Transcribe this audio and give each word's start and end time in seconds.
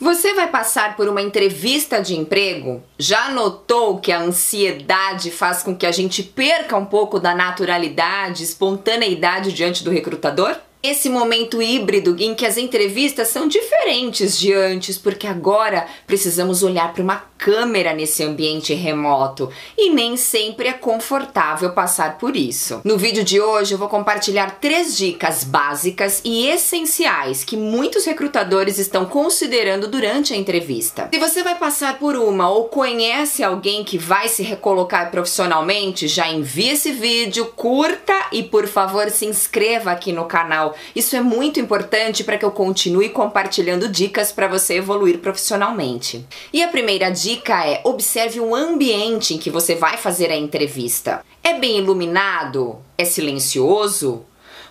Você 0.00 0.34
vai 0.34 0.48
passar 0.48 0.96
por 0.96 1.08
uma 1.08 1.22
entrevista 1.22 2.02
de 2.02 2.16
emprego? 2.16 2.82
Já 2.98 3.30
notou 3.30 3.98
que 3.98 4.10
a 4.10 4.20
ansiedade 4.20 5.30
faz 5.30 5.62
com 5.62 5.74
que 5.74 5.86
a 5.86 5.92
gente 5.92 6.22
perca 6.22 6.76
um 6.76 6.84
pouco 6.84 7.20
da 7.20 7.32
naturalidade, 7.32 8.42
espontaneidade 8.42 9.52
diante 9.52 9.84
do 9.84 9.90
recrutador? 9.90 10.56
Esse 10.84 11.08
momento 11.08 11.62
híbrido 11.62 12.14
em 12.18 12.34
que 12.34 12.44
as 12.44 12.58
entrevistas 12.58 13.28
são 13.28 13.48
diferentes 13.48 14.38
de 14.38 14.52
antes, 14.52 14.98
porque 14.98 15.26
agora 15.26 15.86
precisamos 16.06 16.62
olhar 16.62 16.92
para 16.92 17.02
uma 17.02 17.24
câmera 17.38 17.92
nesse 17.92 18.22
ambiente 18.22 18.72
remoto 18.74 19.50
e 19.76 19.90
nem 19.90 20.16
sempre 20.16 20.68
é 20.68 20.72
confortável 20.72 21.72
passar 21.72 22.18
por 22.18 22.36
isso. 22.36 22.80
No 22.84 22.98
vídeo 22.98 23.24
de 23.24 23.40
hoje 23.40 23.74
eu 23.74 23.78
vou 23.78 23.88
compartilhar 23.88 24.58
três 24.60 24.96
dicas 24.96 25.44
básicas 25.44 26.20
e 26.24 26.46
essenciais 26.46 27.44
que 27.44 27.56
muitos 27.56 28.04
recrutadores 28.04 28.78
estão 28.78 29.06
considerando 29.06 29.88
durante 29.88 30.34
a 30.34 30.36
entrevista. 30.36 31.08
Se 31.12 31.18
você 31.18 31.42
vai 31.42 31.58
passar 31.58 31.98
por 31.98 32.16
uma 32.16 32.50
ou 32.50 32.64
conhece 32.64 33.42
alguém 33.42 33.84
que 33.84 33.96
vai 33.96 34.28
se 34.28 34.42
recolocar 34.42 35.10
profissionalmente, 35.10 36.08
já 36.08 36.28
envie 36.28 36.70
esse 36.70 36.92
vídeo, 36.92 37.46
curta 37.56 38.14
e 38.32 38.42
por 38.42 38.66
favor 38.66 39.10
se 39.10 39.26
inscreva 39.26 39.90
aqui 39.90 40.12
no 40.12 40.24
canal. 40.24 40.73
Isso 40.94 41.16
é 41.16 41.20
muito 41.20 41.60
importante 41.60 42.24
para 42.24 42.38
que 42.38 42.44
eu 42.44 42.50
continue 42.50 43.08
compartilhando 43.08 43.88
dicas 43.88 44.32
para 44.32 44.48
você 44.48 44.74
evoluir 44.74 45.18
profissionalmente. 45.18 46.24
E 46.52 46.62
a 46.62 46.68
primeira 46.68 47.10
dica 47.10 47.66
é: 47.66 47.80
observe 47.84 48.40
o 48.40 48.54
ambiente 48.54 49.34
em 49.34 49.38
que 49.38 49.50
você 49.50 49.74
vai 49.74 49.96
fazer 49.96 50.30
a 50.30 50.36
entrevista. 50.36 51.24
É 51.42 51.54
bem 51.58 51.78
iluminado? 51.78 52.78
É 52.96 53.04
silencioso? 53.04 54.24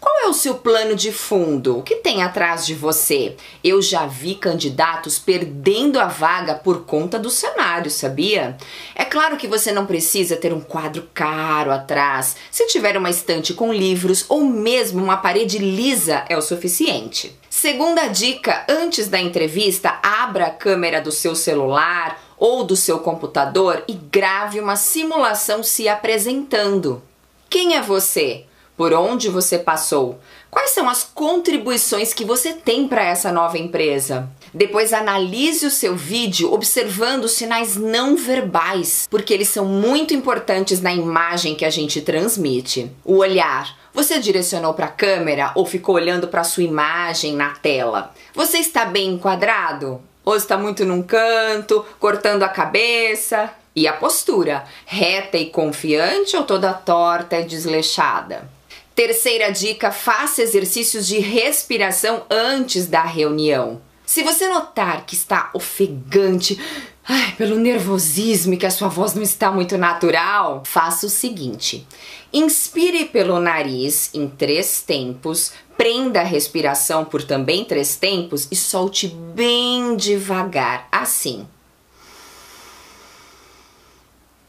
Qual 0.00 0.20
é 0.20 0.28
o 0.28 0.32
seu 0.32 0.54
plano 0.54 0.96
de 0.96 1.12
fundo? 1.12 1.78
O 1.78 1.82
que 1.82 1.96
tem 1.96 2.22
atrás 2.22 2.64
de 2.64 2.74
você? 2.74 3.36
Eu 3.62 3.82
já 3.82 4.06
vi 4.06 4.34
candidatos 4.34 5.18
perdendo 5.18 6.00
a 6.00 6.06
vaga 6.06 6.54
por 6.54 6.86
conta 6.86 7.18
do 7.18 7.28
cenário, 7.28 7.90
sabia? 7.90 8.56
É 8.94 9.04
claro 9.04 9.36
que 9.36 9.46
você 9.46 9.70
não 9.70 9.84
precisa 9.84 10.36
ter 10.36 10.54
um 10.54 10.60
quadro 10.60 11.06
caro 11.12 11.70
atrás. 11.70 12.34
Se 12.50 12.66
tiver 12.66 12.96
uma 12.96 13.10
estante 13.10 13.52
com 13.52 13.70
livros 13.70 14.24
ou 14.26 14.42
mesmo 14.42 15.04
uma 15.04 15.18
parede 15.18 15.58
lisa 15.58 16.24
é 16.30 16.36
o 16.36 16.42
suficiente. 16.42 17.38
Segunda 17.50 18.06
dica: 18.06 18.64
antes 18.70 19.06
da 19.06 19.20
entrevista, 19.20 19.98
abra 20.02 20.46
a 20.46 20.50
câmera 20.50 21.02
do 21.02 21.12
seu 21.12 21.36
celular 21.36 22.18
ou 22.38 22.64
do 22.64 22.74
seu 22.74 23.00
computador 23.00 23.84
e 23.86 23.92
grave 23.92 24.60
uma 24.60 24.76
simulação 24.76 25.62
se 25.62 25.88
apresentando. 25.88 27.02
Quem 27.50 27.76
é 27.76 27.82
você? 27.82 28.46
Por 28.80 28.94
onde 28.94 29.28
você 29.28 29.58
passou? 29.58 30.18
Quais 30.50 30.70
são 30.70 30.88
as 30.88 31.04
contribuições 31.04 32.14
que 32.14 32.24
você 32.24 32.54
tem 32.54 32.88
para 32.88 33.04
essa 33.04 33.30
nova 33.30 33.58
empresa? 33.58 34.30
Depois 34.54 34.94
analise 34.94 35.66
o 35.66 35.70
seu 35.70 35.94
vídeo 35.94 36.50
observando 36.50 37.24
os 37.24 37.32
sinais 37.32 37.76
não 37.76 38.16
verbais, 38.16 39.06
porque 39.10 39.34
eles 39.34 39.50
são 39.50 39.66
muito 39.66 40.14
importantes 40.14 40.80
na 40.80 40.94
imagem 40.94 41.54
que 41.54 41.66
a 41.66 41.68
gente 41.68 42.00
transmite. 42.00 42.90
O 43.04 43.18
olhar. 43.18 43.76
Você 43.92 44.18
direcionou 44.18 44.72
para 44.72 44.86
a 44.86 44.90
câmera 44.90 45.52
ou 45.54 45.66
ficou 45.66 45.96
olhando 45.96 46.26
para 46.26 46.42
sua 46.42 46.62
imagem 46.62 47.36
na 47.36 47.50
tela? 47.50 48.14
Você 48.34 48.56
está 48.56 48.86
bem 48.86 49.10
enquadrado? 49.10 50.00
ou 50.24 50.36
está 50.36 50.56
muito 50.56 50.86
num 50.86 51.02
canto, 51.02 51.84
cortando 51.98 52.44
a 52.44 52.48
cabeça. 52.48 53.50
E 53.76 53.86
a 53.86 53.92
postura, 53.92 54.64
reta 54.86 55.36
e 55.36 55.50
confiante 55.50 56.34
ou 56.34 56.44
toda 56.44 56.72
torta 56.72 57.38
e 57.38 57.44
desleixada? 57.44 58.59
Terceira 59.00 59.50
dica: 59.50 59.90
faça 59.90 60.42
exercícios 60.42 61.06
de 61.06 61.18
respiração 61.20 62.26
antes 62.28 62.86
da 62.86 63.02
reunião. 63.02 63.80
Se 64.04 64.22
você 64.22 64.46
notar 64.46 65.06
que 65.06 65.14
está 65.14 65.48
ofegante, 65.54 66.60
ai, 67.08 67.32
pelo 67.32 67.58
nervosismo 67.58 68.52
e 68.52 68.56
que 68.58 68.66
a 68.66 68.70
sua 68.70 68.88
voz 68.88 69.14
não 69.14 69.22
está 69.22 69.50
muito 69.50 69.78
natural, 69.78 70.62
faça 70.66 71.06
o 71.06 71.08
seguinte: 71.08 71.86
inspire 72.30 73.06
pelo 73.06 73.40
nariz 73.40 74.10
em 74.12 74.28
três 74.28 74.82
tempos, 74.82 75.54
prenda 75.78 76.20
a 76.20 76.24
respiração 76.24 77.02
por 77.02 77.22
também 77.22 77.64
três 77.64 77.96
tempos 77.96 78.48
e 78.50 78.54
solte 78.54 79.08
bem 79.08 79.96
devagar, 79.96 80.86
assim. 80.92 81.48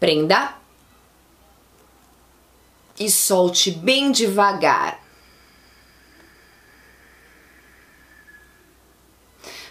Prenda 0.00 0.59
e 3.00 3.10
solte 3.10 3.70
bem 3.70 4.12
devagar. 4.12 5.02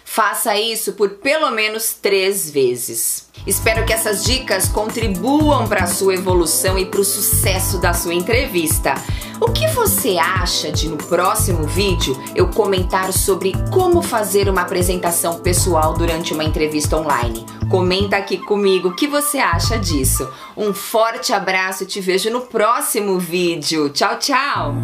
Faça 0.04 0.58
isso 0.58 0.94
por 0.94 1.10
pelo 1.18 1.52
menos 1.52 1.94
três 1.94 2.50
vezes. 2.50 3.29
Espero 3.46 3.84
que 3.84 3.92
essas 3.92 4.24
dicas 4.24 4.68
contribuam 4.68 5.66
para 5.66 5.84
a 5.84 5.86
sua 5.86 6.14
evolução 6.14 6.78
e 6.78 6.84
para 6.84 7.00
o 7.00 7.04
sucesso 7.04 7.78
da 7.78 7.92
sua 7.92 8.14
entrevista. 8.14 8.94
O 9.40 9.50
que 9.50 9.66
você 9.68 10.18
acha 10.18 10.70
de 10.70 10.86
no 10.86 10.98
próximo 10.98 11.66
vídeo 11.66 12.14
eu 12.34 12.48
comentar 12.48 13.10
sobre 13.12 13.54
como 13.70 14.02
fazer 14.02 14.50
uma 14.50 14.60
apresentação 14.60 15.40
pessoal 15.40 15.94
durante 15.94 16.34
uma 16.34 16.44
entrevista 16.44 16.96
online? 16.96 17.46
Comenta 17.70 18.16
aqui 18.16 18.36
comigo 18.36 18.88
o 18.88 18.94
que 18.94 19.06
você 19.06 19.38
acha 19.38 19.78
disso. 19.78 20.28
Um 20.56 20.74
forte 20.74 21.32
abraço 21.32 21.84
e 21.84 21.86
te 21.86 22.00
vejo 22.00 22.28
no 22.30 22.42
próximo 22.42 23.18
vídeo. 23.18 23.88
Tchau, 23.88 24.18
tchau! 24.18 24.74